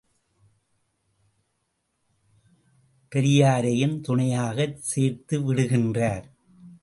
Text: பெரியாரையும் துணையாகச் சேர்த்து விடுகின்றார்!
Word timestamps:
பெரியாரையும் 3.11 4.01
துணையாகச் 4.01 4.79
சேர்த்து 4.81 5.37
விடுகின்றார்! 5.39 6.25